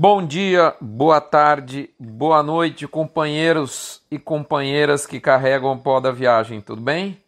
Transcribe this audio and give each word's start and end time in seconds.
Bom 0.00 0.24
dia, 0.24 0.76
boa 0.80 1.20
tarde, 1.20 1.90
boa 1.98 2.40
noite, 2.40 2.86
companheiros 2.86 4.00
e 4.08 4.16
companheiras 4.16 5.04
que 5.04 5.18
carregam 5.18 5.72
o 5.72 5.78
pó 5.80 5.98
da 5.98 6.12
viagem, 6.12 6.60
tudo 6.60 6.80
bem? 6.80 7.20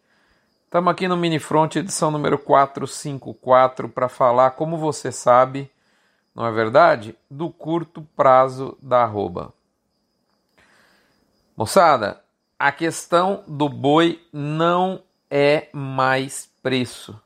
Estamos 0.63 0.89
aqui 0.89 1.05
no 1.05 1.17
Minifront, 1.17 1.77
edição 1.77 2.09
número 2.09 2.39
454, 2.39 3.89
para 3.89 4.07
falar, 4.07 4.51
como 4.51 4.77
você 4.77 5.11
sabe, 5.11 5.69
não 6.33 6.45
é 6.45 6.51
verdade? 6.53 7.13
Do 7.29 7.49
curto 7.49 8.07
prazo 8.15 8.77
da 8.81 9.03
arroba. 9.03 9.53
Moçada, 11.57 12.21
a 12.57 12.71
questão 12.71 13.43
do 13.49 13.67
boi 13.67 14.25
não 14.31 15.03
é 15.29 15.67
mais 15.73 16.49
preço. 16.63 17.21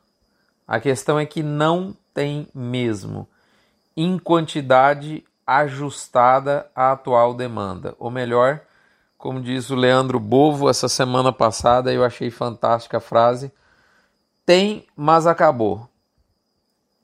A 0.68 0.80
questão 0.80 1.20
é 1.20 1.26
que 1.28 1.44
não 1.44 1.96
tem 2.16 2.48
mesmo, 2.52 3.28
em 3.96 4.18
quantidade 4.18 5.24
ajustada 5.46 6.70
à 6.76 6.92
atual 6.92 7.34
demanda. 7.34 7.96
Ou 8.00 8.10
melhor, 8.10 8.62
como 9.18 9.42
diz 9.42 9.70
o 9.70 9.76
Leandro 9.76 10.20
Bovo 10.20 10.70
essa 10.70 10.88
semana 10.88 11.32
passada, 11.32 11.94
eu 11.94 12.04
achei 12.04 12.30
fantástica 12.30 12.98
a 12.98 13.02
frase: 13.02 13.52
tem, 14.46 14.88
mas 14.96 15.28
acabou. 15.28 15.90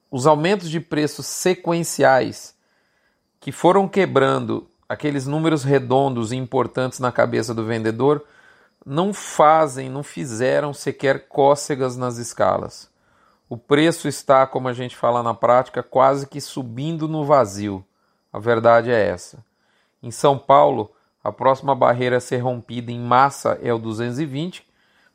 Os 0.09 0.27
aumentos 0.27 0.69
de 0.69 0.79
preços 0.79 1.25
sequenciais 1.25 2.55
que 3.39 3.51
foram 3.51 3.87
quebrando 3.87 4.69
aqueles 4.87 5.25
números 5.25 5.63
redondos 5.63 6.31
e 6.31 6.35
importantes 6.35 6.99
na 6.99 7.11
cabeça 7.11 7.53
do 7.53 7.65
vendedor 7.65 8.23
não 8.85 9.13
fazem, 9.13 9.89
não 9.89 10.03
fizeram 10.03 10.73
sequer 10.73 11.27
cócegas 11.27 11.95
nas 11.95 12.17
escalas. 12.17 12.89
O 13.47 13.57
preço 13.57 14.07
está, 14.07 14.45
como 14.45 14.67
a 14.67 14.73
gente 14.73 14.95
fala 14.95 15.23
na 15.23 15.33
prática, 15.33 15.81
quase 15.81 16.27
que 16.27 16.39
subindo 16.41 17.07
no 17.07 17.25
vazio. 17.25 17.85
A 18.31 18.39
verdade 18.39 18.91
é 18.91 19.07
essa. 19.07 19.43
Em 20.01 20.09
São 20.09 20.37
Paulo, 20.37 20.91
a 21.23 21.31
próxima 21.31 21.75
barreira 21.75 22.17
a 22.17 22.21
ser 22.21 22.37
rompida 22.37 22.91
em 22.91 22.99
massa 22.99 23.59
é 23.61 23.73
o 23.73 23.77
220, 23.77 24.65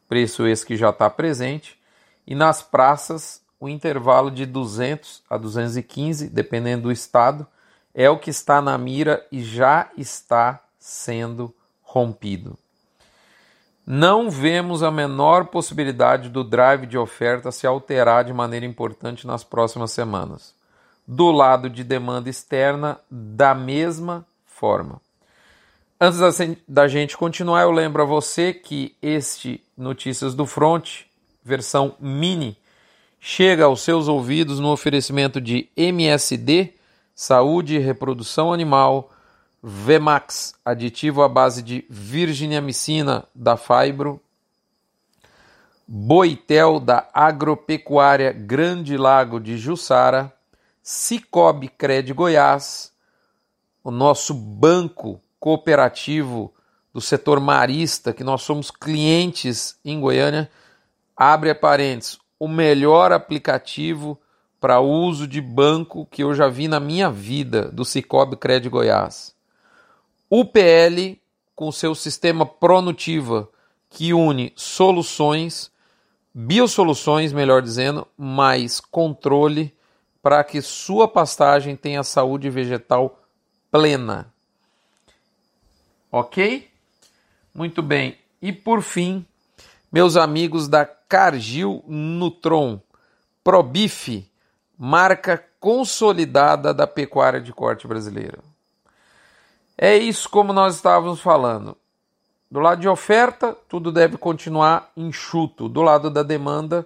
preço 0.08 0.46
esse 0.46 0.64
que 0.64 0.76
já 0.76 0.90
está 0.90 1.10
presente, 1.10 1.78
e 2.26 2.34
nas 2.34 2.62
praças 2.62 3.42
o 3.58 3.68
intervalo 3.68 4.30
de 4.30 4.44
200 4.44 5.22
a 5.28 5.36
215, 5.36 6.28
dependendo 6.28 6.84
do 6.84 6.92
estado, 6.92 7.46
é 7.94 8.08
o 8.10 8.18
que 8.18 8.30
está 8.30 8.60
na 8.60 8.76
mira 8.76 9.26
e 9.32 9.42
já 9.42 9.90
está 9.96 10.62
sendo 10.78 11.54
rompido. 11.82 12.58
Não 13.86 14.28
vemos 14.28 14.82
a 14.82 14.90
menor 14.90 15.46
possibilidade 15.46 16.28
do 16.28 16.44
drive 16.44 16.86
de 16.86 16.98
oferta 16.98 17.50
se 17.50 17.66
alterar 17.66 18.24
de 18.24 18.32
maneira 18.32 18.66
importante 18.66 19.26
nas 19.26 19.42
próximas 19.42 19.92
semanas 19.92 20.55
do 21.06 21.30
lado 21.30 21.70
de 21.70 21.84
demanda 21.84 22.28
externa 22.28 22.98
da 23.10 23.54
mesma 23.54 24.26
forma. 24.44 25.00
Antes 26.00 26.20
da 26.68 26.88
gente 26.88 27.16
continuar, 27.16 27.62
eu 27.62 27.70
lembro 27.70 28.02
a 28.02 28.06
você 28.06 28.52
que 28.52 28.94
este 29.00 29.62
Notícias 29.76 30.34
do 30.34 30.44
Front, 30.44 31.04
versão 31.42 31.94
mini, 32.00 32.58
chega 33.18 33.64
aos 33.64 33.80
seus 33.80 34.08
ouvidos 34.08 34.60
no 34.60 34.70
oferecimento 34.70 35.40
de 35.40 35.68
MSD, 35.76 36.74
Saúde 37.14 37.76
e 37.76 37.78
Reprodução 37.78 38.52
Animal, 38.52 39.10
Vemax, 39.62 40.54
aditivo 40.64 41.22
à 41.22 41.28
base 41.28 41.62
de 41.62 41.84
virginiamicina 41.88 43.24
da 43.34 43.56
Fibro, 43.56 44.20
Boitel 45.88 46.78
da 46.78 47.08
Agropecuária 47.14 48.32
Grande 48.32 48.96
Lago 48.96 49.40
de 49.40 49.56
Jussara, 49.56 50.32
Cicobi 50.88 51.66
Cred 51.66 52.12
Goiás, 52.12 52.92
o 53.82 53.90
nosso 53.90 54.32
banco 54.32 55.20
cooperativo 55.40 56.54
do 56.94 57.00
setor 57.00 57.40
marista, 57.40 58.12
que 58.12 58.22
nós 58.22 58.42
somos 58.42 58.70
clientes 58.70 59.80
em 59.84 59.98
Goiânia, 59.98 60.48
abre 61.16 61.52
parênteses, 61.56 62.20
o 62.38 62.46
melhor 62.46 63.10
aplicativo 63.10 64.16
para 64.60 64.78
uso 64.80 65.26
de 65.26 65.40
banco 65.40 66.06
que 66.06 66.22
eu 66.22 66.32
já 66.32 66.46
vi 66.46 66.68
na 66.68 66.78
minha 66.78 67.10
vida 67.10 67.68
do 67.72 67.84
Cicobi 67.84 68.36
Cred 68.36 68.68
Goiás. 68.68 69.34
UPL 70.30 71.18
com 71.56 71.72
seu 71.72 71.96
sistema 71.96 72.46
Pronutiva, 72.46 73.48
que 73.90 74.14
une 74.14 74.52
soluções, 74.54 75.68
biosoluções, 76.32 77.32
melhor 77.32 77.60
dizendo, 77.60 78.06
mais 78.16 78.78
controle 78.78 79.75
para 80.26 80.42
que 80.42 80.60
sua 80.60 81.06
pastagem 81.06 81.76
tenha 81.76 82.02
saúde 82.02 82.50
vegetal 82.50 83.22
plena. 83.70 84.26
Ok? 86.10 86.68
Muito 87.54 87.80
bem. 87.80 88.18
E 88.42 88.52
por 88.52 88.82
fim, 88.82 89.24
meus 89.92 90.16
amigos 90.16 90.66
da 90.66 90.84
Cargill 90.84 91.80
Nutron, 91.86 92.80
Probife, 93.44 94.28
marca 94.76 95.46
consolidada 95.60 96.74
da 96.74 96.88
pecuária 96.88 97.40
de 97.40 97.52
corte 97.52 97.86
brasileira. 97.86 98.40
É 99.78 99.96
isso 99.96 100.28
como 100.28 100.52
nós 100.52 100.74
estávamos 100.74 101.20
falando. 101.20 101.76
Do 102.50 102.58
lado 102.58 102.80
de 102.80 102.88
oferta, 102.88 103.56
tudo 103.68 103.92
deve 103.92 104.18
continuar 104.18 104.90
enxuto. 104.96 105.68
Do 105.68 105.82
lado 105.82 106.10
da 106.10 106.24
demanda, 106.24 106.84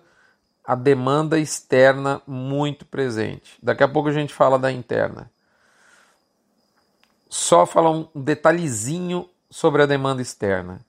a 0.71 0.77
demanda 0.77 1.37
externa 1.37 2.23
muito 2.29 2.85
presente. 2.85 3.59
Daqui 3.61 3.83
a 3.83 3.89
pouco 3.89 4.09
a 4.09 4.13
gente 4.13 4.33
fala 4.33 4.57
da 4.57 4.71
interna. 4.71 5.29
Só 7.29 7.67
falar 7.67 7.91
um 7.91 8.07
detalhezinho 8.15 9.29
sobre 9.51 9.83
a 9.83 9.87
demanda 9.87 10.23
externa. 10.23 10.81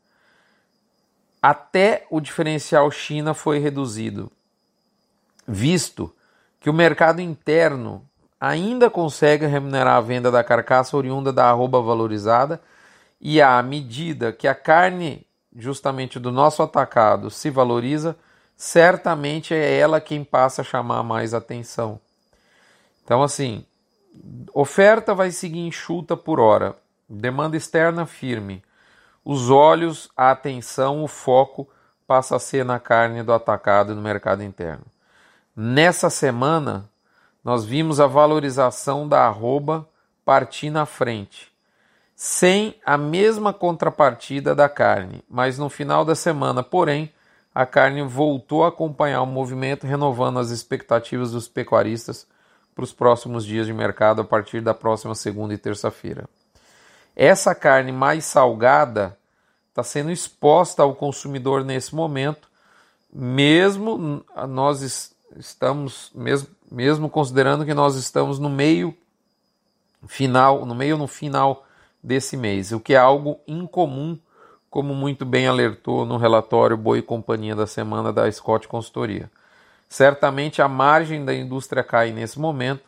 Até 1.41 2.05
o 2.11 2.21
diferencial 2.21 2.91
China 2.91 3.33
foi 3.33 3.57
reduzido, 3.57 4.31
visto 5.47 6.13
que 6.59 6.69
o 6.69 6.73
mercado 6.73 7.19
interno 7.19 8.07
ainda 8.39 8.87
consegue 8.87 9.47
remunerar 9.47 9.95
a 9.95 10.01
venda 10.01 10.29
da 10.29 10.43
carcaça 10.43 10.95
oriunda 10.95 11.33
da 11.33 11.49
arroba 11.49 11.81
valorizada 11.81 12.61
e 13.19 13.41
à 13.41 13.59
medida 13.63 14.31
que 14.31 14.47
a 14.47 14.53
carne 14.53 15.25
justamente 15.55 16.19
do 16.19 16.31
nosso 16.31 16.61
atacado 16.61 17.31
se 17.31 17.49
valoriza, 17.49 18.15
certamente 18.61 19.55
é 19.55 19.79
ela 19.79 19.99
quem 19.99 20.23
passa 20.23 20.61
a 20.61 20.63
chamar 20.63 21.01
mais 21.01 21.33
atenção. 21.33 21.99
Então, 23.03 23.23
assim, 23.23 23.65
oferta 24.53 25.15
vai 25.15 25.31
seguir 25.31 25.61
enxuta 25.61 26.15
por 26.15 26.39
hora, 26.39 26.75
demanda 27.09 27.57
externa 27.57 28.05
firme. 28.05 28.63
Os 29.25 29.49
olhos, 29.49 30.11
a 30.15 30.29
atenção, 30.29 31.03
o 31.03 31.07
foco 31.07 31.67
passa 32.05 32.35
a 32.35 32.39
ser 32.39 32.63
na 32.63 32.77
carne 32.77 33.23
do 33.23 33.33
atacado 33.33 33.93
e 33.93 33.95
no 33.95 34.01
mercado 34.01 34.43
interno. 34.43 34.85
Nessa 35.55 36.11
semana, 36.11 36.87
nós 37.43 37.65
vimos 37.65 37.99
a 37.99 38.05
valorização 38.05 39.07
da 39.07 39.25
arroba 39.25 39.89
partir 40.23 40.69
na 40.69 40.85
frente, 40.85 41.51
sem 42.15 42.75
a 42.85 42.95
mesma 42.95 43.53
contrapartida 43.53 44.53
da 44.53 44.69
carne, 44.69 45.23
mas 45.27 45.57
no 45.57 45.67
final 45.67 46.05
da 46.05 46.13
semana, 46.13 46.61
porém, 46.61 47.11
a 47.53 47.65
carne 47.65 48.01
voltou 48.03 48.63
a 48.63 48.69
acompanhar 48.69 49.21
o 49.21 49.25
movimento, 49.25 49.85
renovando 49.85 50.39
as 50.39 50.49
expectativas 50.49 51.31
dos 51.31 51.47
pecuaristas 51.47 52.25
para 52.73 52.83
os 52.83 52.93
próximos 52.93 53.45
dias 53.45 53.67
de 53.67 53.73
mercado 53.73 54.21
a 54.21 54.23
partir 54.23 54.61
da 54.61 54.73
próxima 54.73 55.13
segunda 55.13 55.53
e 55.53 55.57
terça-feira. 55.57 56.29
Essa 57.15 57.53
carne 57.53 57.91
mais 57.91 58.23
salgada 58.25 59.17
está 59.69 59.83
sendo 59.83 60.11
exposta 60.11 60.83
ao 60.83 60.95
consumidor 60.95 61.63
nesse 61.65 61.93
momento, 61.93 62.49
mesmo 63.13 64.23
nós 64.47 65.13
estamos 65.35 66.11
mesmo, 66.15 66.47
mesmo 66.71 67.09
considerando 67.09 67.65
que 67.65 67.73
nós 67.73 67.95
estamos 67.95 68.39
no 68.39 68.49
meio 68.49 68.95
final, 70.07 70.65
no 70.65 70.73
meio 70.73 70.97
no 70.97 71.07
final 71.07 71.65
desse 72.01 72.37
mês, 72.37 72.71
o 72.71 72.79
que 72.79 72.93
é 72.93 72.97
algo 72.97 73.39
incomum 73.45 74.17
como 74.71 74.95
muito 74.95 75.25
bem 75.25 75.47
alertou 75.47 76.05
no 76.05 76.15
relatório 76.15 76.77
Boi 76.77 76.99
e 76.99 77.03
Companhia 77.03 77.53
da 77.53 77.67
semana 77.67 78.13
da 78.13 78.31
Scott 78.31 78.69
Consultoria. 78.69 79.29
Certamente 79.89 80.61
a 80.61 80.67
margem 80.69 81.25
da 81.25 81.35
indústria 81.35 81.83
cai 81.83 82.13
nesse 82.13 82.39
momento, 82.39 82.83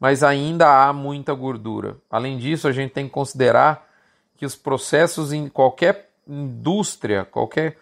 mas 0.00 0.22
ainda 0.22 0.66
há 0.66 0.94
muita 0.94 1.34
gordura. 1.34 1.98
Além 2.10 2.38
disso, 2.38 2.66
a 2.66 2.72
gente 2.72 2.92
tem 2.92 3.04
que 3.04 3.12
considerar 3.12 3.86
que 4.34 4.46
os 4.46 4.56
processos 4.56 5.30
em 5.30 5.46
qualquer 5.46 6.08
indústria, 6.26 7.26
qualquer, 7.26 7.76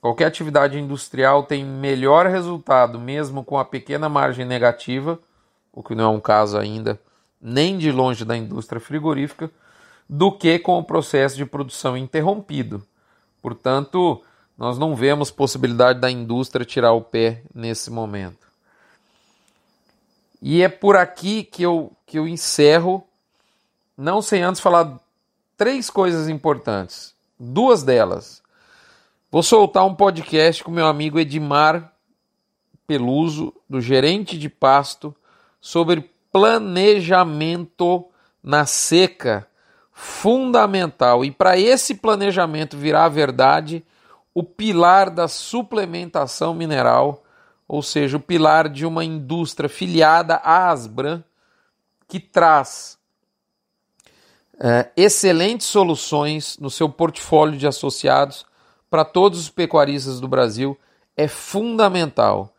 qualquer 0.00 0.24
atividade 0.24 0.76
industrial 0.76 1.44
tem 1.44 1.64
melhor 1.64 2.26
resultado, 2.26 2.98
mesmo 2.98 3.44
com 3.44 3.56
a 3.56 3.64
pequena 3.64 4.08
margem 4.08 4.44
negativa, 4.44 5.16
o 5.72 5.80
que 5.80 5.94
não 5.94 6.04
é 6.04 6.08
um 6.08 6.20
caso 6.20 6.58
ainda 6.58 7.00
nem 7.40 7.78
de 7.78 7.92
longe 7.92 8.24
da 8.24 8.36
indústria 8.36 8.80
frigorífica, 8.80 9.48
do 10.12 10.32
que 10.32 10.58
com 10.58 10.76
o 10.76 10.82
processo 10.82 11.36
de 11.36 11.46
produção 11.46 11.96
interrompido. 11.96 12.84
Portanto, 13.40 14.20
nós 14.58 14.76
não 14.76 14.96
vemos 14.96 15.30
possibilidade 15.30 16.00
da 16.00 16.10
indústria 16.10 16.66
tirar 16.66 16.92
o 16.92 17.00
pé 17.00 17.44
nesse 17.54 17.92
momento. 17.92 18.48
E 20.42 20.62
é 20.62 20.68
por 20.68 20.96
aqui 20.96 21.44
que 21.44 21.62
eu, 21.62 21.92
que 22.04 22.18
eu 22.18 22.26
encerro 22.26 23.06
não 23.96 24.20
sem 24.20 24.42
antes 24.42 24.60
falar 24.60 24.98
três 25.56 25.88
coisas 25.88 26.28
importantes. 26.28 27.14
Duas 27.38 27.84
delas. 27.84 28.42
Vou 29.30 29.44
soltar 29.44 29.86
um 29.86 29.94
podcast 29.94 30.64
com 30.64 30.72
meu 30.72 30.88
amigo 30.88 31.20
Edmar 31.20 31.92
Peluso, 32.84 33.54
do 33.68 33.80
gerente 33.80 34.36
de 34.36 34.48
pasto, 34.48 35.14
sobre 35.60 36.10
planejamento 36.32 38.04
na 38.42 38.66
seca 38.66 39.46
fundamental. 40.00 41.22
E 41.22 41.30
para 41.30 41.58
esse 41.58 41.94
planejamento 41.94 42.74
virar 42.74 43.10
verdade, 43.10 43.84
o 44.34 44.42
pilar 44.42 45.10
da 45.10 45.28
suplementação 45.28 46.54
mineral, 46.54 47.22
ou 47.68 47.82
seja, 47.82 48.16
o 48.16 48.20
pilar 48.20 48.70
de 48.70 48.86
uma 48.86 49.04
indústria 49.04 49.68
filiada 49.68 50.36
à 50.36 50.70
Asbran, 50.70 51.22
que 52.08 52.18
traz 52.18 52.98
é, 54.58 54.88
excelentes 54.96 55.66
soluções 55.66 56.56
no 56.58 56.70
seu 56.70 56.88
portfólio 56.88 57.58
de 57.58 57.66
associados 57.66 58.46
para 58.88 59.04
todos 59.04 59.38
os 59.38 59.50
pecuaristas 59.50 60.18
do 60.18 60.26
Brasil, 60.26 60.78
é 61.14 61.28
fundamental. 61.28 62.54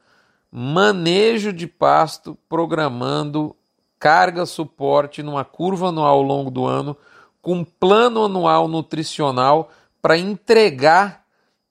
Manejo 0.52 1.52
de 1.52 1.66
pasto 1.66 2.38
programando 2.48 3.56
carga 3.98 4.46
suporte 4.46 5.24
numa 5.24 5.44
curva 5.44 5.88
anual 5.88 6.18
ao 6.18 6.22
longo 6.22 6.52
do 6.52 6.66
ano 6.66 6.96
com 7.42 7.64
plano 7.64 8.26
anual 8.26 8.68
nutricional 8.68 9.72
para 10.02 10.18
entregar 10.18 11.26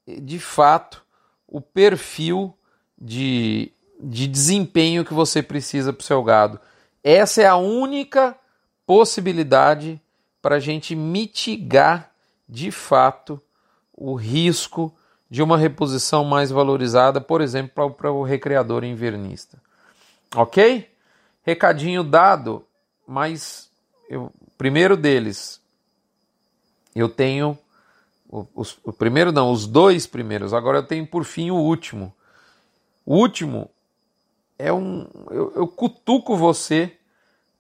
de 0.06 0.38
fato 0.38 1.04
o 1.46 1.60
perfil 1.60 2.54
de, 2.98 3.72
de 4.00 4.26
desempenho 4.26 5.04
que 5.04 5.14
você 5.14 5.42
precisa 5.42 5.92
para 5.92 6.02
o 6.02 6.06
seu 6.06 6.22
gado. 6.22 6.60
Essa 7.02 7.42
é 7.42 7.46
a 7.46 7.56
única 7.56 8.36
possibilidade 8.86 10.00
para 10.42 10.56
a 10.56 10.60
gente 10.60 10.94
mitigar 10.94 12.10
de 12.48 12.70
fato 12.70 13.40
o 13.92 14.14
risco 14.14 14.94
de 15.30 15.42
uma 15.42 15.56
reposição 15.56 16.24
mais 16.24 16.50
valorizada, 16.50 17.20
por 17.20 17.40
exemplo, 17.40 17.92
para 17.92 18.10
o 18.10 18.24
recreador 18.24 18.82
invernista. 18.82 19.62
Ok? 20.34 20.90
Recadinho 21.42 22.02
dado, 22.02 22.64
mas 23.06 23.70
primeiro 24.58 24.96
deles, 24.96 25.59
eu 26.94 27.08
tenho 27.08 27.58
os, 28.54 28.78
o 28.84 28.92
primeiro 28.92 29.32
não, 29.32 29.50
os 29.50 29.66
dois 29.66 30.06
primeiros. 30.06 30.54
Agora 30.54 30.78
eu 30.78 30.82
tenho 30.82 31.06
por 31.06 31.24
fim 31.24 31.50
o 31.50 31.56
último. 31.56 32.14
O 33.04 33.16
último 33.16 33.68
é 34.58 34.72
um. 34.72 35.06
Eu, 35.30 35.52
eu 35.56 35.66
cutuco 35.66 36.36
você 36.36 36.96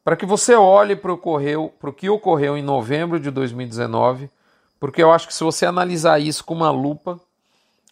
para 0.04 0.16
que 0.16 0.24
você 0.24 0.54
olhe 0.54 0.96
para 0.96 1.12
o 1.12 1.92
que 1.92 2.08
ocorreu 2.08 2.56
em 2.56 2.62
novembro 2.62 3.20
de 3.20 3.30
2019, 3.30 4.30
porque 4.78 5.02
eu 5.02 5.12
acho 5.12 5.26
que 5.26 5.34
se 5.34 5.44
você 5.44 5.66
analisar 5.66 6.18
isso 6.18 6.44
com 6.44 6.54
uma 6.54 6.70
lupa, 6.70 7.20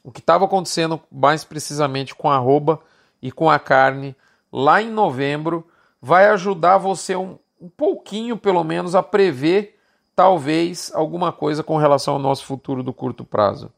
o 0.03 0.11
que 0.11 0.21
estava 0.21 0.45
acontecendo 0.45 1.01
mais 1.13 1.45
precisamente 1.45 2.15
com 2.15 2.31
a 2.31 2.37
arroba 2.37 2.81
e 3.21 3.31
com 3.31 3.51
a 3.51 3.59
carne 3.59 4.17
lá 4.51 4.81
em 4.81 4.91
novembro, 4.91 5.67
vai 6.01 6.29
ajudar 6.29 6.79
você 6.79 7.15
um, 7.15 7.39
um 7.61 7.69
pouquinho, 7.69 8.37
pelo 8.37 8.65
menos, 8.65 8.95
a 8.95 9.03
prever 9.03 9.78
talvez 10.19 10.91
alguma 10.97 11.31
coisa 11.31 11.63
com 11.63 11.77
relação 11.77 12.15
ao 12.15 12.19
nosso 12.19 12.45
futuro 12.45 12.83
do 12.83 12.93
curto 12.93 13.25
prazo. 13.25 13.71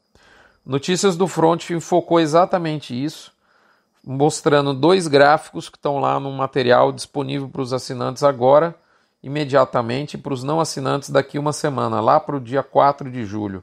Notícias 0.65 1.15
do 1.15 1.29
Front 1.29 1.69
focou 1.83 2.19
exatamente 2.19 2.95
isso, 2.95 3.31
mostrando 4.03 4.73
dois 4.73 5.07
gráficos 5.07 5.69
que 5.69 5.77
estão 5.77 5.99
lá 5.99 6.19
no 6.19 6.33
material 6.33 6.93
disponível 6.93 7.47
para 7.47 7.61
os 7.61 7.75
assinantes 7.75 8.23
agora, 8.23 8.75
imediatamente, 9.23 10.15
e 10.15 10.19
para 10.19 10.33
os 10.33 10.43
não 10.43 10.61
assinantes 10.61 11.11
daqui 11.11 11.39
uma 11.39 11.53
semana, 11.53 12.01
lá 12.01 12.19
para 12.19 12.37
o 12.37 12.41
dia 12.41 12.63
4 12.63 13.11
de 13.11 13.23
julho. 13.27 13.63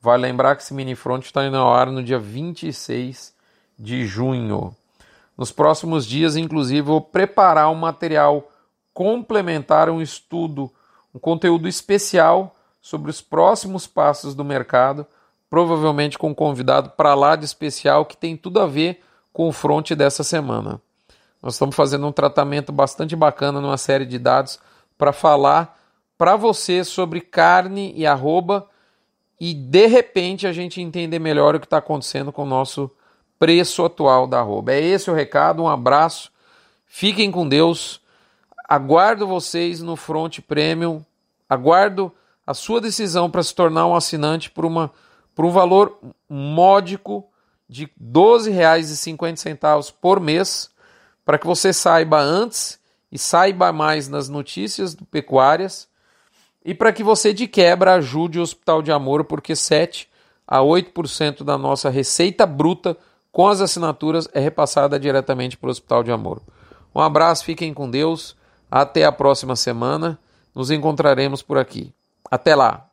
Vale 0.00 0.22
lembrar 0.22 0.54
que 0.54 0.62
esse 0.62 0.72
mini 0.72 0.94
front 0.94 1.24
está 1.24 1.44
indo 1.44 1.56
ao 1.56 1.74
ar 1.74 1.90
no 1.90 2.00
dia 2.00 2.20
26 2.20 3.34
de 3.76 4.06
junho. 4.06 4.72
Nos 5.36 5.50
próximos 5.50 6.06
dias, 6.06 6.36
inclusive, 6.36 6.80
vou 6.80 7.00
preparar 7.00 7.72
um 7.72 7.74
material 7.74 8.48
complementar, 8.92 9.90
um 9.90 10.00
estudo 10.00 10.70
um 11.14 11.18
conteúdo 11.18 11.68
especial 11.68 12.56
sobre 12.82 13.10
os 13.10 13.20
próximos 13.20 13.86
passos 13.86 14.34
do 14.34 14.44
mercado, 14.44 15.06
provavelmente 15.48 16.18
com 16.18 16.30
um 16.30 16.34
convidado 16.34 16.90
para 16.90 17.14
lá 17.14 17.36
de 17.36 17.44
especial 17.44 18.04
que 18.04 18.16
tem 18.16 18.36
tudo 18.36 18.60
a 18.60 18.66
ver 18.66 19.00
com 19.32 19.48
o 19.48 19.52
front 19.52 19.92
dessa 19.92 20.24
semana. 20.24 20.80
Nós 21.40 21.54
estamos 21.54 21.76
fazendo 21.76 22.06
um 22.06 22.12
tratamento 22.12 22.72
bastante 22.72 23.14
bacana 23.14 23.60
numa 23.60 23.76
série 23.76 24.04
de 24.04 24.18
dados 24.18 24.58
para 24.98 25.12
falar 25.12 25.78
para 26.16 26.36
você 26.36 26.82
sobre 26.84 27.20
carne 27.20 27.92
e 27.96 28.06
arroba 28.06 28.68
e 29.40 29.52
de 29.52 29.86
repente 29.86 30.46
a 30.46 30.52
gente 30.52 30.80
entender 30.80 31.18
melhor 31.18 31.54
o 31.54 31.60
que 31.60 31.66
está 31.66 31.78
acontecendo 31.78 32.32
com 32.32 32.44
o 32.44 32.46
nosso 32.46 32.90
preço 33.38 33.84
atual 33.84 34.26
da 34.26 34.38
arroba. 34.38 34.72
É 34.72 34.80
esse 34.80 35.10
o 35.10 35.14
recado, 35.14 35.62
um 35.62 35.68
abraço, 35.68 36.30
fiquem 36.86 37.30
com 37.30 37.46
Deus 37.46 38.00
Aguardo 38.66 39.26
vocês 39.26 39.80
no 39.82 39.96
Front 39.96 40.40
Premium. 40.40 41.04
Aguardo 41.48 42.12
a 42.46 42.54
sua 42.54 42.80
decisão 42.80 43.30
para 43.30 43.42
se 43.42 43.54
tornar 43.54 43.86
um 43.86 43.94
assinante 43.94 44.50
por, 44.50 44.64
uma, 44.64 44.90
por 45.34 45.44
um 45.44 45.50
valor 45.50 45.98
módico 46.28 47.28
de 47.68 47.84
R$ 47.84 47.90
12,50 48.02 49.92
por 50.00 50.20
mês, 50.20 50.70
para 51.24 51.38
que 51.38 51.46
você 51.46 51.72
saiba 51.72 52.20
antes 52.20 52.78
e 53.10 53.18
saiba 53.18 53.72
mais 53.72 54.08
nas 54.08 54.28
notícias 54.28 54.94
do 54.94 55.04
pecuárias 55.04 55.88
e 56.64 56.74
para 56.74 56.92
que 56.92 57.02
você 57.02 57.32
de 57.32 57.46
quebra 57.46 57.94
ajude 57.94 58.38
o 58.38 58.42
Hospital 58.42 58.82
de 58.82 58.90
Amor, 58.90 59.24
porque 59.24 59.54
7 59.54 60.08
a 60.46 60.58
8% 60.58 61.44
da 61.44 61.56
nossa 61.58 61.90
receita 61.90 62.46
bruta 62.46 62.96
com 63.30 63.48
as 63.48 63.60
assinaturas 63.60 64.28
é 64.32 64.40
repassada 64.40 64.98
diretamente 64.98 65.56
para 65.56 65.68
o 65.68 65.70
Hospital 65.70 66.02
de 66.02 66.12
Amor. 66.12 66.40
Um 66.94 67.00
abraço, 67.00 67.44
fiquem 67.44 67.74
com 67.74 67.90
Deus. 67.90 68.36
Até 68.74 69.04
a 69.04 69.12
próxima 69.12 69.54
semana. 69.54 70.18
Nos 70.52 70.68
encontraremos 70.72 71.42
por 71.42 71.56
aqui. 71.58 71.94
Até 72.28 72.56
lá! 72.56 72.90